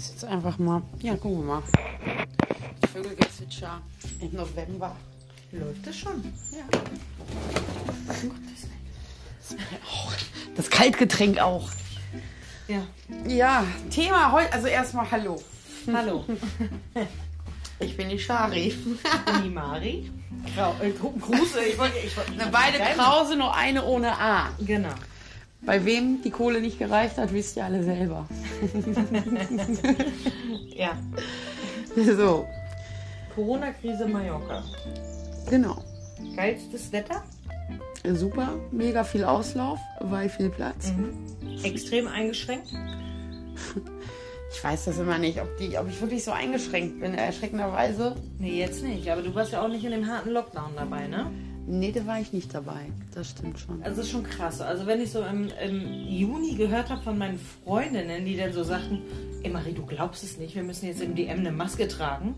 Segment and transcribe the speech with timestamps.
[0.00, 0.82] das jetzt einfach mal.
[1.02, 1.62] Ja, gucken wir mal.
[2.92, 3.82] Vögelgezwitscher
[4.20, 4.96] im November.
[5.52, 6.32] Läuft das schon?
[6.52, 6.78] Ja.
[9.86, 10.12] Auch.
[10.56, 11.70] Das Kaltgetränk auch.
[12.66, 12.82] Ja.
[13.26, 15.40] Ja, Thema heute, also erstmal Hallo.
[15.92, 16.24] Hallo.
[17.78, 18.66] Ich bin die Shari.
[18.66, 20.10] ich bin die Mari.
[20.54, 21.64] Grau äh, Gruse.
[21.64, 24.50] Ich wollte, ich wollte, ich beide Krause, nur eine ohne A.
[24.58, 24.90] Genau.
[25.62, 28.26] Bei wem die Kohle nicht gereicht hat, wisst ihr alle selber.
[30.74, 30.98] Ja.
[31.94, 32.46] So,
[33.34, 34.64] Corona-Krise Mallorca.
[35.50, 35.84] genau.
[36.34, 37.22] Geilstes Wetter.
[38.14, 40.92] Super, mega viel Auslauf, weil viel Platz.
[41.62, 42.68] Extrem eingeschränkt.
[44.52, 48.16] Ich weiß das immer nicht, ob, die, ob ich wirklich so eingeschränkt bin, erschreckenderweise.
[48.40, 49.08] Nee, jetzt nicht.
[49.08, 51.30] Aber du warst ja auch nicht in dem harten Lockdown dabei, ne?
[51.72, 52.86] Nee, da war ich nicht dabei.
[53.14, 53.80] Das stimmt schon.
[53.84, 54.60] Also das ist schon krass.
[54.60, 58.64] Also wenn ich so im, im Juni gehört habe von meinen Freundinnen, die dann so
[58.64, 59.02] sagten,
[59.44, 62.34] ey Marie, du glaubst es nicht, wir müssen jetzt im DM eine Maske tragen.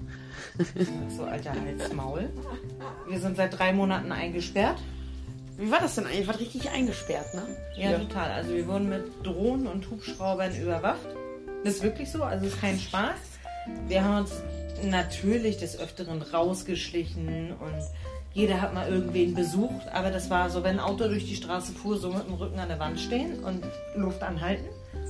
[1.16, 2.28] so alter Halsmaul.
[3.08, 4.78] Wir sind seit drei Monaten eingesperrt.
[5.56, 6.28] Wie war das denn eigentlich?
[6.28, 7.56] War richtig eingesperrt, ne?
[7.78, 8.32] Ja, total.
[8.32, 11.08] Also wir wurden mit Drohnen und Hubschraubern überwacht.
[11.64, 13.16] Das ist wirklich so, also es ist kein Spaß.
[13.88, 14.42] Wir haben uns
[14.84, 17.82] natürlich des Öfteren rausgeschlichen und
[18.34, 21.72] jeder hat mal irgendwen besucht, aber das war so, wenn ein Auto durch die Straße
[21.72, 23.62] fuhr, so mit dem Rücken an der Wand stehen und
[23.94, 24.64] Luft anhalten,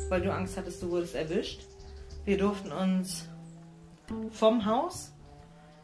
[0.09, 1.63] weil du Angst hattest, du wurdest erwischt.
[2.25, 3.29] Wir durften uns
[4.31, 5.13] vom Haus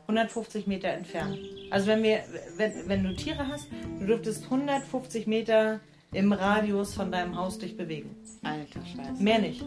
[0.08, 1.38] 150 Meter entfernen.
[1.70, 2.20] Also wenn wir,
[2.56, 3.68] wenn, wenn du Tiere hast,
[4.00, 5.80] du dürftest 150 Meter
[6.12, 8.16] im Radius von deinem Haus dich bewegen.
[8.42, 9.22] Alter Scheiße.
[9.22, 9.64] Mehr nicht.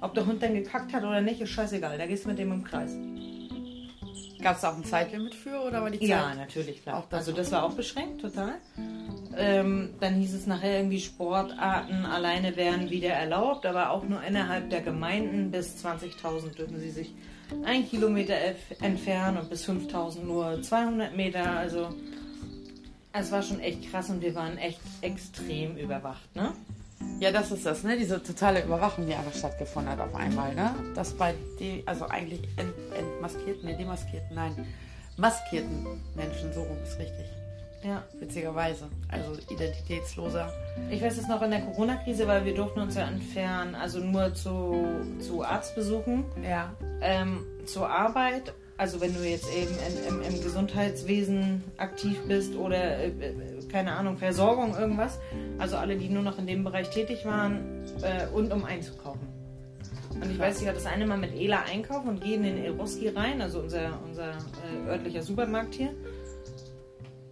[0.00, 1.96] Ob der Hund dann gekackt hat oder nicht, ist scheißegal.
[1.96, 2.96] Da gehst du mit dem im Kreis.
[4.44, 6.08] Gab es da auch ein Zeitlimit für oder war die Zeit?
[6.08, 7.06] Ja, natürlich, klar.
[7.10, 8.56] Also das war auch beschränkt, total.
[9.38, 14.68] Ähm, dann hieß es nachher irgendwie, Sportarten alleine wären wieder erlaubt, aber auch nur innerhalb
[14.68, 15.50] der Gemeinden.
[15.50, 17.14] Bis 20.000 dürfen sie sich
[17.64, 18.34] ein Kilometer
[18.82, 21.56] entfernen und bis 5.000 nur 200 Meter.
[21.56, 21.94] Also
[23.14, 26.52] es war schon echt krass und wir waren echt extrem überwacht, ne?
[27.20, 27.96] Ja, das ist das, ne?
[27.96, 30.74] Diese totale Überwachung, die einfach stattgefunden hat auf einmal, ne?
[30.94, 34.66] Das bei die, also eigentlich ent, entmaskierten, ne, demaskierten, nein,
[35.16, 37.26] maskierten Menschen, so rum ist richtig.
[37.84, 38.02] Ja.
[38.18, 38.88] Witzigerweise.
[39.08, 40.50] Also identitätsloser.
[40.90, 44.34] Ich weiß es noch in der Corona-Krise, weil wir durften uns ja entfernen, also nur
[44.34, 44.84] zu,
[45.20, 46.72] zu Arztbesuchen, Ja.
[47.02, 48.54] ähm, zur Arbeit.
[48.76, 53.34] Also wenn du jetzt eben in, im, im Gesundheitswesen aktiv bist oder äh, äh,
[53.70, 55.20] keine Ahnung, Versorgung, irgendwas.
[55.58, 59.28] Also alle, die nur noch in dem Bereich tätig waren äh, und um einzukaufen.
[60.14, 62.64] Und ich weiß, ich hatte das eine Mal mit Ela einkaufen und gehe in den
[62.64, 65.90] Eroski rein, also unser, unser äh, örtlicher Supermarkt hier.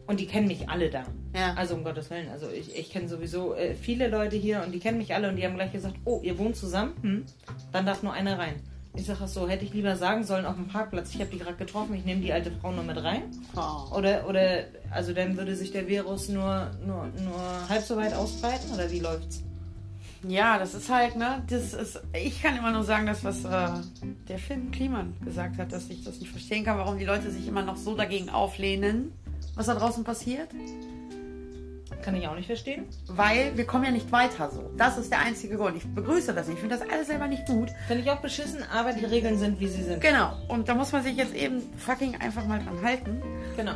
[0.06, 1.04] Und die kennen mich alle da.
[1.34, 1.54] Ja.
[1.54, 2.28] Also um Gottes Willen.
[2.28, 5.36] Also ich, ich kenne sowieso äh, viele Leute hier und die kennen mich alle und
[5.36, 6.92] die haben gleich gesagt, oh, ihr wohnt zusammen?
[7.02, 7.24] Hm?
[7.72, 8.54] Dann darf nur einer rein.
[8.94, 11.56] Ich sage so, hätte ich lieber sagen sollen auf dem Parkplatz, ich habe die gerade
[11.56, 13.22] getroffen, ich nehme die alte Frau nur mit rein.
[13.56, 13.96] Oh.
[13.96, 18.70] Oder, oder, also dann würde sich der Virus nur, nur, nur halb so weit ausbreiten
[18.72, 19.42] oder wie läuft's?
[20.28, 21.42] Ja, das ist halt, ne?
[21.48, 23.68] Das ist, ich kann immer nur sagen, das, was äh,
[24.28, 27.48] der Film Kliman gesagt hat, dass ich das nicht verstehen kann, warum die Leute sich
[27.48, 29.12] immer noch so dagegen auflehnen,
[29.56, 30.48] was da draußen passiert.
[32.02, 32.84] Kann ich auch nicht verstehen.
[33.08, 34.70] Weil wir kommen ja nicht weiter so.
[34.76, 35.76] Das ist der einzige Grund.
[35.76, 36.56] Ich begrüße das nicht.
[36.56, 37.70] Ich finde das alles selber nicht gut.
[37.86, 40.00] Finde ich auch beschissen, aber die Regeln sind, wie sie sind.
[40.00, 40.32] Genau.
[40.48, 43.22] Und da muss man sich jetzt eben fucking einfach mal dran halten.
[43.56, 43.74] Genau.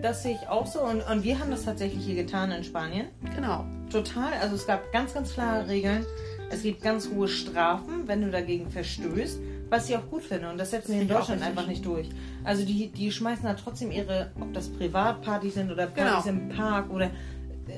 [0.00, 3.06] Das sehe ich auch so und, und wir haben das tatsächlich hier getan in Spanien.
[3.36, 3.64] Genau.
[3.90, 4.32] Total.
[4.40, 6.04] Also es gab ganz, ganz klare Regeln.
[6.50, 9.38] Es gibt ganz hohe Strafen, wenn du dagegen verstößt,
[9.70, 10.50] was ich auch gut finde.
[10.50, 12.08] Und das setzen die in Deutschland einfach nicht durch.
[12.44, 16.42] Also die, die schmeißen da trotzdem ihre, ob das Privatpartys sind oder Partys Genau.
[16.42, 17.10] im Park oder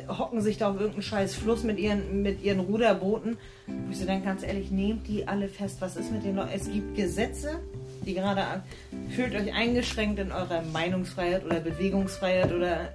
[0.08, 3.36] hocken sich da auf irgendeinen scheiß Fluss mit ihren, mit ihren Ruderbooten.
[3.66, 5.76] Wo ich so denke, ganz ehrlich, nehmt die alle fest.
[5.80, 6.50] Was ist mit den Leuten?
[6.54, 7.60] Es gibt Gesetze,
[8.06, 8.62] die gerade an-
[9.10, 12.92] fühlt euch eingeschränkt in eurer Meinungsfreiheit oder Bewegungsfreiheit oder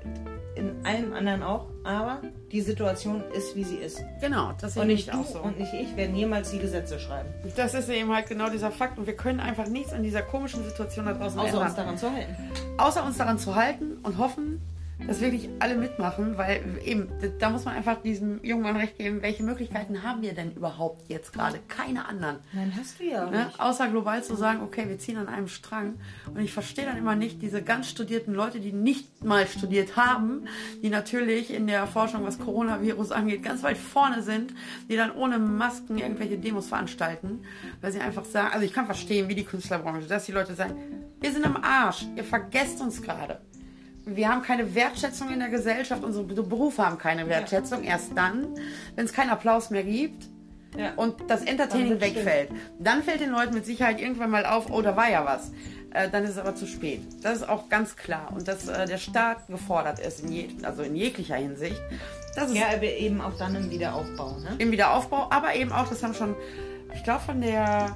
[0.55, 1.67] in allem anderen auch.
[1.83, 4.03] Aber die Situation ist, wie sie ist.
[4.19, 4.51] Genau.
[4.59, 5.39] Das sehe Und ich nicht du auch so.
[5.39, 7.29] und nicht ich werden jemals die Gesetze schreiben.
[7.55, 8.97] Das ist eben halt genau dieser Fakt.
[8.99, 11.65] Und wir können einfach nichts an dieser komischen Situation da draußen Außer ändern.
[11.67, 12.35] uns daran zu halten.
[12.77, 14.61] außer uns daran zu halten und hoffen,
[15.07, 17.09] dass wirklich alle mitmachen, weil eben,
[17.39, 21.09] da muss man einfach diesem jungen Mann recht geben, welche Möglichkeiten haben wir denn überhaupt
[21.09, 21.59] jetzt gerade?
[21.67, 22.37] Keine anderen.
[22.53, 23.51] Nein, hast du ja Ne?
[23.57, 25.95] Außer global zu sagen, okay, wir ziehen an einem Strang.
[26.33, 30.45] Und ich verstehe dann immer nicht diese ganz studierten Leute, die nicht mal studiert haben,
[30.81, 34.53] die natürlich in der Forschung, was Coronavirus angeht, ganz weit vorne sind,
[34.89, 37.41] die dann ohne Masken irgendwelche Demos veranstalten,
[37.81, 40.75] weil sie einfach sagen, also ich kann verstehen, wie die Künstlerbranche, dass die Leute sagen,
[41.21, 43.41] wir sind am Arsch, ihr vergesst uns gerade.
[44.15, 47.83] Wir haben keine Wertschätzung in der Gesellschaft, unsere Berufe haben keine Wertschätzung.
[47.83, 48.47] Erst dann,
[48.95, 50.27] wenn es keinen Applaus mehr gibt,
[50.77, 50.93] Ja.
[50.97, 54.95] und das Entertaining wegfällt, dann fällt den Leuten mit Sicherheit irgendwann mal auf, oh, da
[54.95, 55.51] war ja was.
[55.91, 57.01] Äh, dann ist es aber zu spät.
[57.23, 58.31] Das ist auch ganz klar.
[58.35, 61.81] Und dass äh, der Staat gefordert ist, in je, also in jeglicher Hinsicht.
[62.35, 64.49] Das ist Ja, aber eben auch dann im Wiederaufbau, ne?
[64.59, 66.35] im Wiederaufbau, aber eben auch, das haben schon,
[66.93, 67.95] ich glaube, von der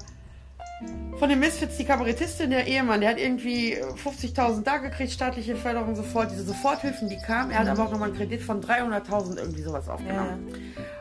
[1.20, 5.96] von den Misfits, die Kabarettistin, der Ehemann, der hat irgendwie 50.000 da gekriegt, staatliche Förderung
[5.96, 7.52] sofort, diese Soforthilfen, die kamen.
[7.52, 10.48] Er hat aber auch nochmal einen Kredit von 300.000 irgendwie sowas aufgenommen.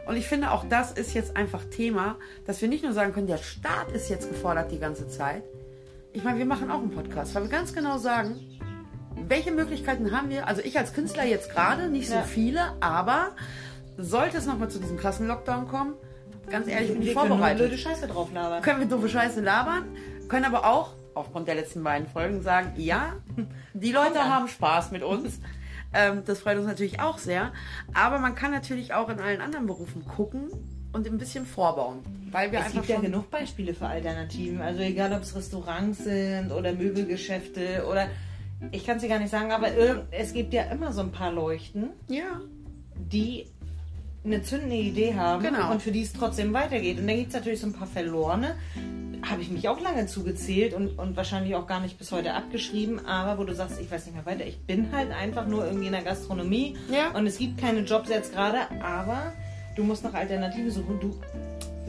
[0.06, 3.26] Und ich finde, auch das ist jetzt einfach Thema, dass wir nicht nur sagen können,
[3.26, 5.43] der Staat ist jetzt gefordert die ganze Zeit.
[6.12, 8.37] Ich meine, wir machen auch einen Podcast, weil wir ganz genau sagen,
[9.28, 10.46] welche Möglichkeiten haben wir?
[10.46, 12.23] Also ich als Künstler jetzt gerade, nicht so Ja.
[12.23, 13.31] viele, aber
[13.96, 15.94] sollte es nochmal zu diesem krassen Lockdown kommen,
[16.52, 18.62] ganz ehrlich, bin ich Wir können vorbereitet blöde Scheiße drauf labern.
[18.62, 19.84] können wir doofe Scheiße labern,
[20.28, 23.14] können aber auch aufgrund der letzten beiden Folgen sagen, ja,
[23.75, 25.40] die Leute haben Spaß mit uns.
[25.94, 27.52] Ähm, das freut uns natürlich auch sehr.
[27.93, 30.49] Aber man kann natürlich auch in allen anderen Berufen gucken
[30.93, 31.99] und ein bisschen vorbauen.
[32.31, 34.62] Weil wir Es einfach gibt ja genug Beispiele für Alternativen.
[34.62, 38.06] Also egal, ob es Restaurants sind oder Möbelgeschäfte oder
[38.70, 39.69] ich kann es dir gar nicht sagen, aber
[40.12, 42.40] es gibt ja immer so ein paar Leuchten, Ja,
[42.94, 43.46] die
[44.24, 45.70] eine zündende Idee haben Genau.
[45.72, 46.98] und für die es trotzdem weitergeht.
[46.98, 48.54] Und dann gibt es natürlich so ein paar Verlorene.
[49.28, 53.06] Habe ich mich auch lange zugezählt und, und wahrscheinlich auch gar nicht bis heute abgeschrieben,
[53.06, 55.86] aber wo du sagst, ich weiß nicht mehr weiter, ich bin halt einfach nur irgendwie
[55.86, 57.16] in der Gastronomie Ja.
[57.16, 59.32] und es gibt keine Jobs jetzt gerade, aber
[59.76, 60.98] du musst nach Alternativen suchen.
[61.00, 61.14] Du,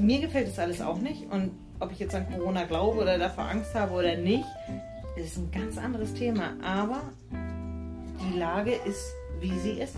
[0.01, 3.45] mir gefällt das alles auch nicht und ob ich jetzt an Corona glaube oder davor
[3.45, 4.45] Angst habe oder nicht,
[5.17, 6.53] ist ein ganz anderes Thema.
[6.63, 7.01] Aber
[7.31, 9.03] die Lage ist,
[9.39, 9.95] wie sie ist.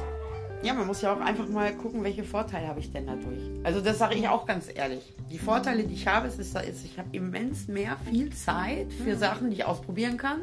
[0.65, 3.39] Ja, man muss ja auch einfach mal gucken, welche Vorteile habe ich denn dadurch.
[3.63, 5.13] Also das sage ich auch ganz ehrlich.
[5.31, 9.49] Die Vorteile, die ich habe, ist, ist, ich habe immens mehr viel Zeit für Sachen,
[9.49, 10.39] die ich ausprobieren kann,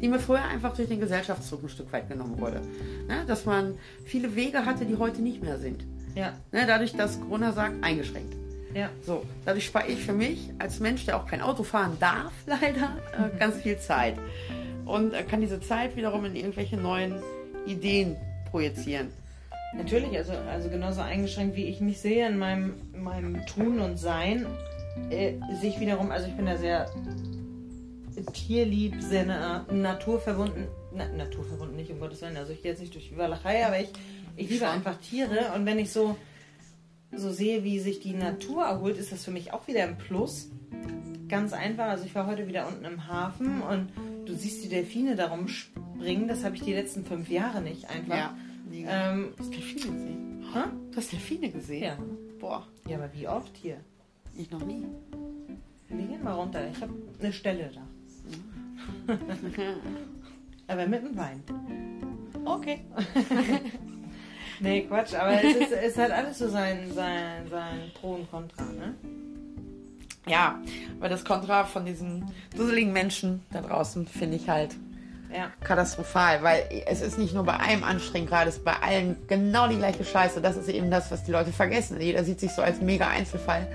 [0.00, 2.60] die mir früher einfach durch den Gesellschaftsdruck ein Stück weit genommen wurde.
[3.08, 3.24] Ne?
[3.26, 3.74] Dass man
[4.04, 5.84] viele Wege hatte, die heute nicht mehr sind.
[6.14, 6.64] Ja, Ne?
[6.66, 8.34] Dadurch, dass Corona sagt, eingeschränkt.
[8.74, 8.90] ja.
[9.06, 12.98] So, dadurch spare ich für mich als Mensch, der auch kein Auto fahren darf, leider,
[13.16, 14.16] äh, ganz viel Zeit.
[14.84, 17.14] Und äh, kann diese Zeit wiederum in irgendwelche neuen
[17.66, 18.16] Ideen
[18.50, 19.08] projizieren.
[19.74, 23.96] Natürlich, also, also genauso eingeschränkt wie ich mich sehe in meinem, in meinem Tun und
[23.96, 24.46] Sein,
[25.10, 26.90] äh, sehe ich wiederum, also ich bin da sehr
[28.32, 32.94] tierlieb, sehr na, naturverbunden, na, naturverbunden nicht, um Gottes Willen, also ich gehe jetzt nicht
[32.94, 33.88] durch die Walachei, aber ich,
[34.36, 36.16] ich liebe einfach Tiere und wenn ich so,
[37.10, 40.50] so sehe, wie sich die Natur erholt, ist das für mich auch wieder ein Plus.
[41.28, 43.88] Ganz einfach, also ich war heute wieder unten im Hafen und
[44.26, 48.16] du siehst die Delfine darum springen, das habe ich die letzten fünf Jahre nicht einfach.
[48.16, 48.36] Ja.
[48.72, 50.44] Die, Ähm, du hast Delfine gesehen.
[50.52, 50.60] Hä?
[50.90, 51.82] Du hast Delfine gesehen?
[51.82, 51.96] Ja.
[52.40, 53.76] Boah, Ja, aber wie oft hier?
[54.36, 54.86] ich noch nie.
[55.88, 56.66] Wir gehen mal runter.
[56.70, 59.14] Ich habe eine Stelle da.
[60.68, 61.42] aber mit dem Wein.
[62.44, 62.80] Okay.
[64.60, 68.62] Nee, Quatsch, aber es, ist, es hat alles so sein, sein, sein Pro und Contra,
[68.64, 68.94] ne?
[70.28, 70.60] Ja,
[71.00, 74.76] aber das Kontra von diesen dusseligen Menschen da draußen finde ich halt
[75.34, 75.50] Ja.
[75.64, 79.68] katastrophal, weil es ist nicht nur bei einem anstrengend gerade, es ist bei allen genau
[79.68, 80.40] die gleiche Scheiße.
[80.40, 82.00] Das ist eben das, was die Leute vergessen.
[82.00, 83.66] Jeder sieht sich so als mega Einzelfall.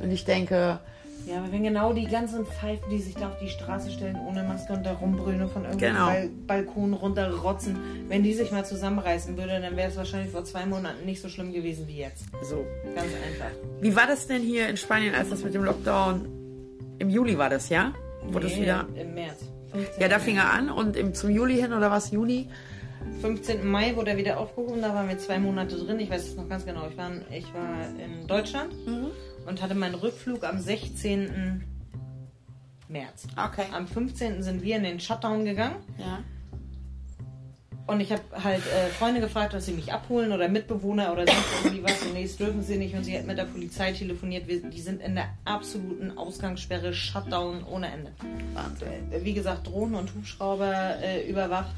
[0.00, 0.78] Und ich denke,
[1.26, 4.42] Ja, aber wenn genau die ganzen Pfeifen, die sich da auf die Straße stellen, ohne
[4.44, 6.06] Maske und da rumbrüllen und von irgendeinem Genau.
[6.06, 7.76] Bal Balkon runterrotzen,
[8.08, 11.28] wenn die sich mal zusammenreißen würde, dann wäre es wahrscheinlich vor zwei Monaten nicht so
[11.28, 12.24] schlimm gewesen wie jetzt.
[12.42, 12.64] so.
[12.94, 13.50] Ganz einfach.
[13.80, 16.26] Wie war das denn hier in Spanien, als das mit dem Lockdown
[16.98, 17.92] im Juli war das, ja?
[18.32, 18.86] Das Nee, wieder.
[18.94, 19.40] Im März.
[19.72, 20.00] 15.
[20.00, 22.10] Ja, da fing er an und im, zum Juli hin oder was?
[22.10, 22.48] Juni?
[23.20, 23.66] 15.
[23.66, 25.98] Mai wurde er wieder aufgehoben, da waren wir zwei Monate drin.
[26.00, 26.88] Ich weiß es noch ganz genau.
[26.88, 28.72] Ich war, ich war in Deutschland
[29.46, 31.64] und hatte meinen Rückflug am 16.
[32.88, 33.26] März.
[33.36, 33.66] Okay.
[33.72, 34.42] Am 15.
[34.42, 36.20] sind wir in den Shutdown gegangen Ja.
[37.88, 41.46] Und ich habe halt äh, Freunde gefragt, dass sie mich abholen oder Mitbewohner oder sonst
[41.64, 42.02] irgendwie was.
[42.02, 44.46] Und nee, das dürfen sie nicht und sie hat mit der Polizei telefoniert.
[44.46, 48.12] Wir, die sind in der absoluten Ausgangssperre, Shutdown ohne Ende.
[48.52, 48.88] Wahnsinn.
[49.10, 51.74] Äh, wie gesagt, Drohnen und Hubschrauber äh, überwacht.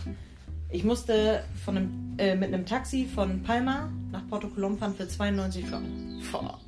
[0.69, 5.07] Ich musste von einem, äh, mit einem Taxi von Palma nach Porto Colom fahren für
[5.07, 6.23] 92 Flocken.
[6.33, 6.59] Boah.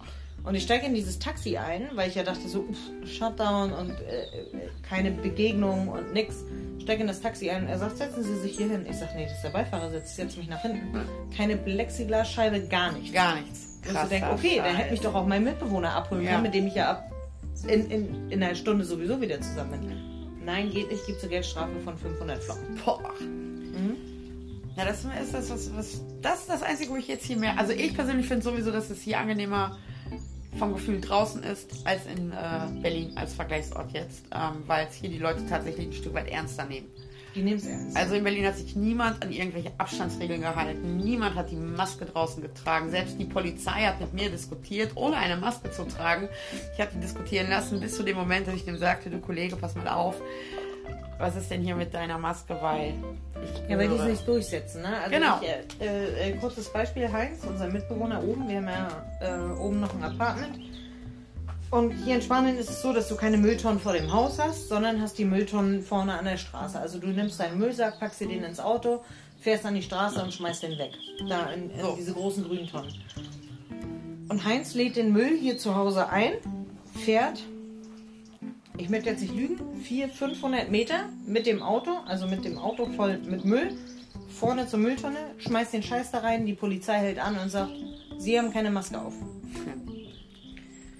[0.44, 3.90] Und ich steige in dieses Taxi ein, weil ich ja dachte so, uff, Shutdown und
[3.90, 6.44] äh, äh, keine Begegnung und nix.
[6.82, 7.66] Steige in das Taxi ein.
[7.68, 8.84] Er sagt, setzen Sie sich hier hin.
[8.88, 10.10] Ich sage, nee, das ist der Beifahrersitz.
[10.10, 11.00] Ich setze mich nach hinten.
[11.36, 13.12] Keine Plexiglasscheibe, gar nichts.
[13.12, 13.78] Gar nichts.
[13.88, 16.32] Und ich denke, okay, dann hätte mich doch auch mein Mitbewohner abholen Ja.
[16.32, 17.10] können, mit dem ich ja ab
[17.66, 20.44] in, in, in einer Stunde sowieso wieder zusammen bin.
[20.44, 22.80] Nein, geht nicht, gibt so Geldstrafe von 500 Flocken.
[22.84, 23.00] Boah.
[24.76, 27.58] Ja, das ist das, was, was, das ist das Einzige, wo ich jetzt hier mehr.
[27.58, 29.76] Also ich persönlich finde sowieso, dass es hier angenehmer
[30.58, 35.08] vom Gefühl draußen ist als in äh, Berlin als Vergleichsort jetzt, ähm, weil es hier
[35.08, 36.88] die Leute tatsächlich ein Stück weit ernster nehmen.
[37.34, 37.96] Die nehmen es ernst.
[37.96, 40.98] Also in Berlin hat sich niemand an irgendwelche Abstandsregeln gehalten.
[40.98, 42.90] Niemand hat die Maske draußen getragen.
[42.90, 46.28] Selbst die Polizei hat mit mir diskutiert, ohne eine Maske zu tragen.
[46.74, 49.56] Ich habe die diskutieren lassen bis zu dem Moment, dass ich dem sagte, du Kollege,
[49.56, 50.20] pass mal auf.
[51.18, 52.58] Was ist denn hier mit deiner Maske?
[52.60, 52.94] Weil
[53.44, 54.96] ich Ja, weil die es gehöre- nicht durchsetzen, ne?
[54.98, 55.40] Also Genau.
[55.40, 58.88] Ich, äh, äh, kurzes Beispiel, Heinz, unser Mitbewohner oben, wir haben ja
[59.20, 60.58] äh, oben noch ein Apartment.
[61.70, 64.68] Und hier in Spanien ist es so, dass du keine Mülltonnen vor dem Haus hast,
[64.68, 66.78] sondern hast die Mülltonnen vorne an der Straße.
[66.78, 69.02] Also du nimmst deinen Müllsack, packst dir den ins Auto,
[69.40, 70.92] fährst an die Straße und schmeißt den weg.
[71.28, 71.94] Da in, in So.
[71.98, 72.92] diese großen grünen Tonnen.
[74.28, 76.32] Und Heinz lädt den Müll hier zu Hause ein,
[77.04, 77.40] fährt,
[78.82, 82.86] ich möchte jetzt nicht lügen, 400, 500 Meter mit dem Auto, also mit dem Auto
[82.86, 83.76] voll mit Müll,
[84.28, 87.72] vorne zur Mülltonne, schmeißt den Scheiß da rein, die Polizei hält an und sagt,
[88.18, 89.14] Sie haben keine Maske auf.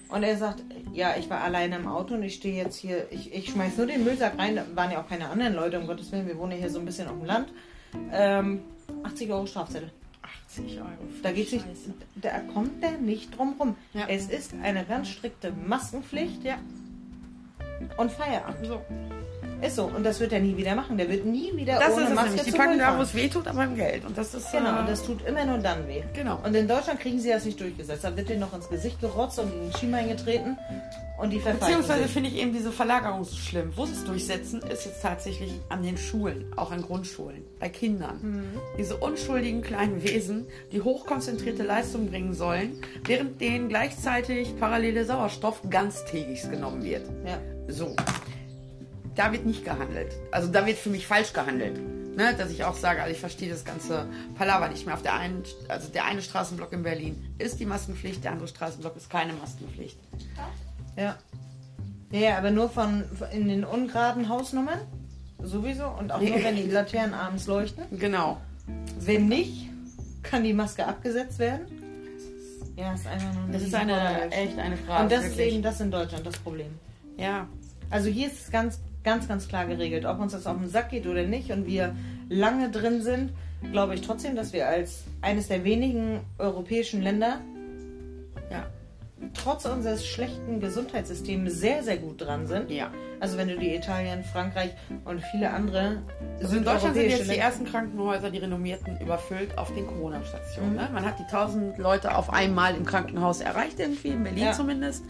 [0.09, 0.63] Und er sagt,
[0.93, 3.87] ja, ich war alleine im Auto und ich stehe jetzt hier, ich, ich schmeiß nur
[3.87, 6.53] den Müllsack rein, da waren ja auch keine anderen Leute, um Gottes Willen, wir wohnen
[6.53, 7.49] ja hier so ein bisschen auf dem Land.
[8.13, 8.61] Ähm,
[9.03, 9.91] 80 Euro Strafzettel.
[10.47, 10.89] 80 Euro.
[11.23, 11.63] Da geht sich,
[12.15, 13.75] da kommt der nicht drum rum.
[13.93, 14.07] Ja.
[14.09, 16.59] Es ist eine ganz strikte Maskenpflicht Ja,
[17.97, 18.67] und Feierabend.
[18.67, 18.83] so.
[19.63, 19.85] Ist so.
[19.85, 20.97] Und das wird er nie wieder machen.
[20.97, 22.53] Der wird nie wieder Das ohne ist es Maske nämlich.
[22.53, 24.05] Die packen da, wo es weh tut, aber im Geld.
[24.05, 24.51] Und das ist.
[24.53, 26.03] Genau, äh, und das tut immer nur dann weh.
[26.15, 26.41] Genau.
[26.45, 28.05] Und in Deutschland kriegen sie das nicht durchgesetzt.
[28.05, 30.57] Da wird denen noch ins Gesicht gerotzt und in den Schienbein getreten
[31.23, 33.71] und die Beziehungsweise finde ich eben diese Verlagerung so schlimm.
[33.77, 38.19] Wo sie es durchsetzen, ist jetzt tatsächlich an den Schulen, auch an Grundschulen, bei Kindern.
[38.23, 38.61] Mhm.
[38.77, 46.43] Diese unschuldigen kleinen Wesen, die hochkonzentrierte Leistung bringen sollen, während denen gleichzeitig parallele Sauerstoff ganztägig
[46.51, 47.09] genommen wird.
[47.25, 47.39] Ja.
[47.69, 47.95] So.
[49.15, 50.13] Da wird nicht gehandelt.
[50.31, 51.79] Also da wird für mich falsch gehandelt.
[52.15, 54.95] Ne, dass ich auch sage, also ich verstehe das ganze Palaver nicht mehr.
[54.95, 58.95] Auf der einen, also der eine Straßenblock in Berlin ist die Maskenpflicht, der andere Straßenblock
[58.99, 59.99] ist keine Maskenpflicht.
[60.97, 61.17] Ja.
[62.11, 64.79] Ja, aber nur von in den ungeraden Hausnummern.
[65.43, 65.87] Sowieso.
[65.89, 67.85] Und auch nur, wenn die Laternen abends leuchten.
[67.99, 68.37] Genau.
[69.01, 69.71] Wenn nicht,
[70.23, 71.67] kann die Maske abgesetzt werden.
[72.77, 75.05] Ja, ist einfach nur Das ist eine, echt eine Frage.
[75.05, 75.55] Und das ist wirklich.
[75.55, 76.71] eben das in Deutschland das Problem.
[77.17, 77.49] Ja,
[77.91, 80.91] Also hier ist es ganz, ganz, ganz klar geregelt, ob uns das auf den Sack
[80.91, 81.95] geht oder nicht und wir
[82.29, 83.31] lange drin sind,
[83.73, 87.41] glaube ich trotzdem, dass wir als eines der wenigen europäischen Länder
[88.51, 88.67] ja,
[89.35, 92.71] trotz unseres schlechten Gesundheitssystems sehr, sehr gut dran sind.
[92.71, 92.91] ja.
[93.21, 94.73] Also wenn du die Italien, Frankreich
[95.05, 96.03] und viele andere
[96.43, 100.75] Also in Deutschland sind jetzt die ersten Krankenhäuser, die renommierten, überfüllt auf den Corona-Stationen.
[100.75, 100.89] Ne?
[100.93, 104.53] Man hat die 1000 Leute auf einmal im Krankenhaus erreicht, irgendwie, in Berlin Ja.
[104.53, 105.05] zumindest.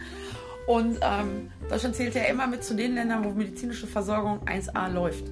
[0.67, 5.25] Und ähm, Deutschland zählt ja immer mit zu den Ländern, wo medizinische Versorgung 1A läuft.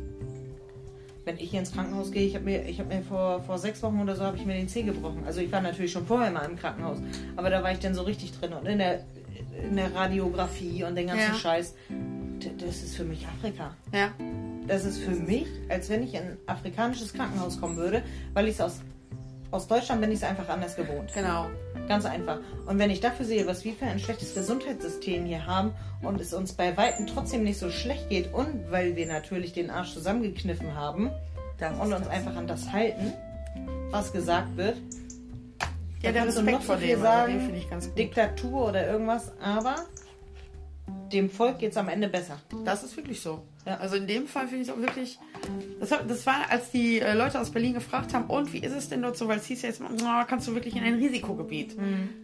[1.24, 3.82] wenn ich hier ins Krankenhaus gehe, ich habe mir, ich hab mir vor, vor sechs
[3.84, 5.24] Wochen oder so habe ich mir den Zeh gebrochen.
[5.26, 6.98] Also ich war natürlich schon vorher mal im Krankenhaus,
[7.36, 9.06] aber da war ich dann so richtig drin und in der,
[9.70, 11.36] in der Radiografie und den ganzen Ja.
[11.36, 11.76] Scheiß.
[12.58, 13.76] Das ist für mich Afrika.
[13.94, 14.10] Ja,
[14.68, 18.02] Das ist für mich, als wenn ich in ein afrikanisches Krankenhaus kommen würde,
[18.34, 18.82] weil ich es aus,
[19.52, 21.14] aus Deutschland bin ich es einfach anders gewohnt.
[21.14, 21.48] genau.
[21.88, 22.40] Ganz einfach.
[22.68, 26.34] Und wenn ich dafür sehe, was wir für ein schlechtes Gesundheitssystem hier haben und es
[26.34, 30.74] uns bei Weitem trotzdem nicht so schlecht geht und weil wir natürlich den Arsch zusammengekniffen
[30.76, 31.12] haben
[31.58, 32.10] Das und uns das.
[32.10, 33.14] einfach an das halten,
[33.90, 34.78] was gesagt wird.
[36.02, 37.98] Ja, der Respekt vor dem, sagen, den finde ich ganz gut.
[37.98, 39.76] Diktatur oder irgendwas, aber
[41.12, 42.40] dem Volk geht es am Ende besser.
[42.64, 43.42] Das ist wirklich so.
[43.66, 43.78] Ja.
[43.78, 45.20] Also in dem Fall finde ich es auch wirklich.
[45.80, 48.90] Das, das war, als die äh, Leute aus Berlin gefragt haben, und wie ist es
[48.90, 49.28] denn dort so?
[49.28, 51.76] Weil es hieß ja jetzt, oh, kannst du wirklich in ein Risikogebiet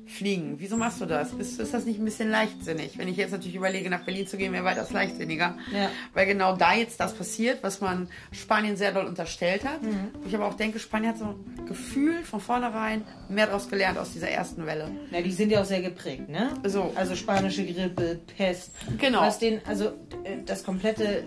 [0.06, 0.56] fliegen?
[0.58, 1.34] Wieso machst du das?
[1.34, 2.98] Ist, ist das nicht ein bisschen leichtsinnig?
[2.98, 5.58] Wenn ich jetzt natürlich überlege, nach Berlin zu gehen, wäre weitaus leichtsinniger.
[5.74, 5.90] Ja.
[6.14, 9.80] Weil genau da jetzt das passiert, was man Spanien sehr doll unterstellt hat.
[10.28, 14.14] Ich aber auch denke, Spanien hat so ein Gefühl von vornherein mehr daraus gelernt aus
[14.14, 14.90] dieser ersten Welle.
[15.12, 16.54] Na, die sind ja auch sehr geprägt, ne?
[16.66, 16.92] So.
[16.96, 18.72] Also spanische Grippe, Pest.
[18.98, 19.22] Genau.
[19.22, 19.88] Was den, also
[20.24, 21.27] äh, das komplette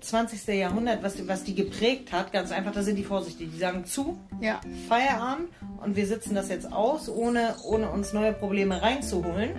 [0.00, 0.46] 20.
[0.54, 3.50] Jahrhundert, was, was die geprägt hat, ganz einfach, da sind die vorsichtig.
[3.52, 4.60] Die sagen zu, Ja.
[4.88, 5.48] Feierabend
[5.82, 9.50] und wir sitzen das jetzt aus, ohne, ohne uns neue Probleme reinzuholen.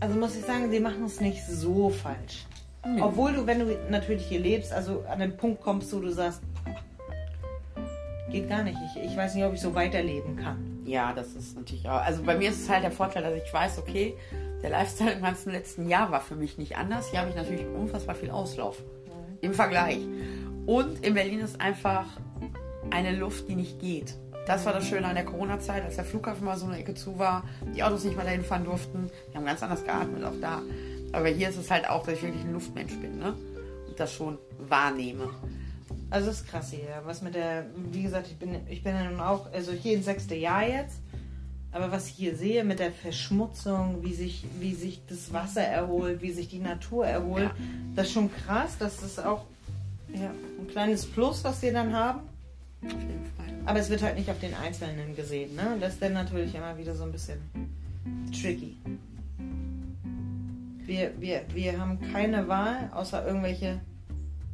[0.00, 2.46] Also muss ich sagen, sie machen es nicht so falsch.
[3.00, 6.42] Obwohl du, wenn du natürlich hier lebst, also an den Punkt kommst, wo du sagst,
[8.30, 8.78] geht gar nicht.
[8.96, 10.80] Ich, ich weiß nicht, ob ich so weiterleben kann.
[10.84, 12.00] Ja, das ist natürlich auch.
[12.00, 14.14] Also bei mir ist es halt der Vorteil, dass ich weiß, okay,
[14.62, 17.10] der Lifestyle im ganzen letzten Jahr war für mich nicht anders.
[17.10, 18.82] Hier habe ich natürlich unfassbar viel Auslauf
[19.40, 19.98] im Vergleich.
[20.66, 22.06] Und in Berlin ist einfach
[22.90, 24.14] eine Luft, die nicht geht.
[24.46, 27.18] Das war das Schöne an der Corona-Zeit, als der Flughafen mal so eine Ecke zu
[27.18, 27.44] war,
[27.76, 29.10] die Autos nicht mal dahin fahren durften.
[29.30, 30.62] Wir haben ganz anders geatmet, auch da.
[31.12, 33.34] Aber hier ist es halt auch, dass ich wirklich ein Luftmensch bin, ne?
[33.88, 35.30] Und das schon wahrnehme.
[36.10, 37.02] Also das ist krass hier.
[37.04, 40.06] Was mit der, wie gesagt, ich bin, ich bin ja nun auch, also hier ins
[40.06, 41.00] sechste Jahr jetzt.
[41.72, 46.20] Aber was ich hier sehe mit der Verschmutzung, wie sich, wie sich das Wasser erholt,
[46.20, 47.54] wie sich die Natur erholt, Ja.
[47.94, 48.76] das ist schon krass.
[48.78, 49.44] Das ist auch
[50.14, 52.20] ja, ein kleines Plus, was wir dann haben.
[52.84, 53.46] Auf jeden Fall.
[53.64, 55.54] Aber es wird halt nicht auf den Einzelnen gesehen.
[55.56, 55.76] Ne?
[55.80, 57.38] Das ist dann natürlich immer wieder so ein bisschen
[58.32, 58.76] tricky.
[60.84, 63.80] Wir, wir, wir haben keine Wahl, außer irgendwelche,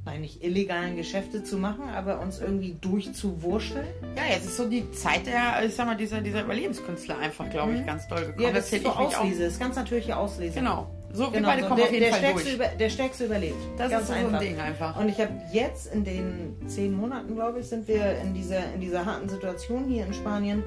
[0.08, 3.86] nein, nicht illegalen Geschäfte zu machen, aber uns irgendwie durchzuwurschteln.
[4.16, 7.74] Ja, jetzt ist so die Zeit der, ich sag mal, dieser, dieser Überlebenskünstler einfach, glaube
[7.74, 8.40] ich, ganz doll gekommen.
[8.40, 8.88] Ja, das ist zähl so.
[8.88, 10.54] Auslese, das ist ganz natürliche Auslese.
[10.54, 10.88] Genau.
[11.12, 11.68] So, wir Genau, beide so.
[11.68, 12.54] kommen der, auf jeden der, Fall Stärkste durch.
[12.54, 13.56] über, der Stärkste überlebt.
[13.76, 14.40] Das Ganz ist so ein einfach.
[14.40, 15.00] Ding einfach.
[15.00, 18.80] Und ich habe jetzt in den zehn Monaten, glaube ich, sind wir in dieser, in
[18.80, 20.62] dieser harten Situation hier in Spanien.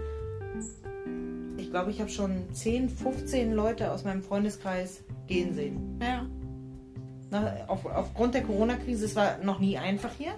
[1.57, 5.99] Ich glaube, ich habe schon 10, 15 Leute aus meinem Freundeskreis gehen sehen.
[6.01, 6.25] Ja.
[7.31, 10.33] Na, auf, aufgrund der Corona-Krise, es war noch nie einfach hier.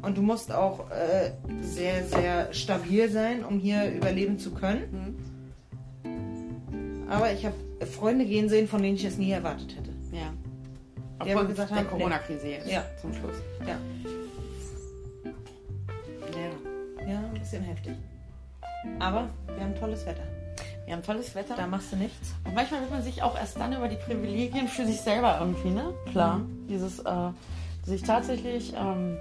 [0.00, 5.16] Und du musst auch äh, sehr, sehr stabil sein, um hier überleben zu können.
[7.10, 9.90] Aber ich habe Freunde gehen sehen, von denen ich es nie erwartet hätte.
[10.12, 10.32] Ja.
[11.24, 12.84] Die haben Aufgrund gesagt der Corona-Krise jetzt Ja.
[13.00, 13.34] zum Schluss.
[13.66, 13.76] Ja.
[16.94, 17.08] Ja.
[17.12, 17.94] Ja, ein bisschen heftig.
[19.00, 20.22] Aber wir haben tolles Wetter.
[20.88, 21.54] Wir haben tolles Wetter.
[21.54, 22.34] Da machst du nichts.
[22.46, 25.68] Und manchmal wird man sich auch erst dann über die Privilegien für sich selber irgendwie,
[25.68, 25.92] ne?
[26.10, 26.40] Klar.
[26.66, 27.34] Dieses, äh, dass
[27.90, 29.18] ich tatsächlich ähm,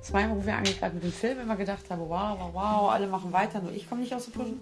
[0.00, 3.08] zweimal, wo wir eigentlich gerade mit dem Film immer gedacht haben, wow, wow, wow, alle
[3.08, 4.60] machen weiter, nur ich komme nicht aus der Puschen.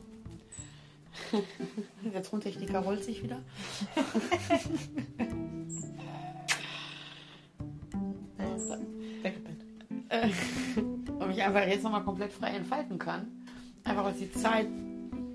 [2.15, 3.41] Der Tontechniker rollt sich wieder.
[10.11, 10.29] Äh,
[10.77, 13.27] und mich einfach jetzt nochmal komplett frei entfalten kann.
[13.85, 14.67] Einfach weil es die Zeit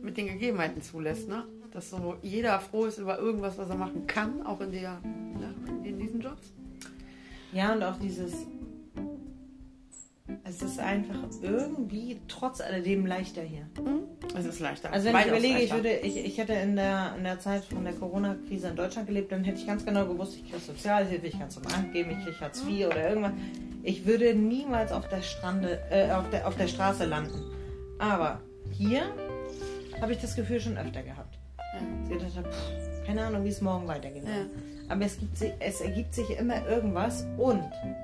[0.01, 1.45] mit den Gegebenheiten zulässt, ne?
[1.71, 5.53] Dass so jeder froh ist über irgendwas, was er machen kann, auch in der, ne,
[5.83, 6.51] in diesen Jobs.
[7.51, 8.33] Ja, und auch dieses.
[10.43, 13.67] Es ist einfach irgendwie trotz alledem leichter hier.
[14.37, 14.91] Es ist leichter.
[14.91, 17.65] Also wenn ich Weitaus überlege, ich, würde, ich, ich hätte in der, in der Zeit
[17.65, 21.25] von der Corona-Krise in Deutschland gelebt, dann hätte ich ganz genau gewusst, ich kriege Sozialhilfe,
[21.25, 23.33] ich kann zum Amt geben, ich kriege Hartz IV oder irgendwas.
[23.81, 27.41] Ich würde niemals auf der, Strande, äh, auf der, auf der Straße landen.
[27.97, 28.39] Aber
[28.71, 29.11] hier
[30.01, 31.37] habe ich das Gefühl schon öfter gehabt.
[31.73, 31.79] Ja.
[32.03, 34.23] Ich gedacht habe, pff, keine Ahnung, wie es morgen weitergeht.
[34.25, 34.45] Ja.
[34.89, 37.61] Aber es, gibt, es ergibt sich immer irgendwas und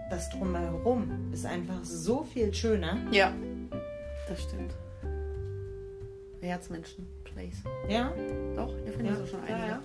[0.10, 2.98] das Drumherum ist einfach so viel schöner.
[3.12, 3.32] Ja,
[4.28, 4.74] das stimmt.
[6.42, 7.64] Herzmenschen, Place.
[7.90, 8.12] Ja,
[8.56, 9.72] Doch, hier findest du schon ja, einige.
[9.72, 9.82] ja.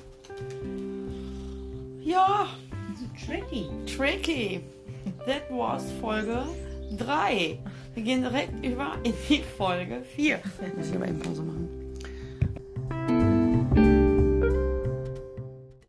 [2.02, 2.46] Ja,
[3.26, 3.68] Tricky.
[3.86, 4.60] tricky.
[5.26, 6.42] That was Folge
[6.98, 7.58] 3.
[7.94, 10.38] Wir gehen direkt über in die Folge 4.
[10.76, 11.68] Muss ich aber eben Pause machen.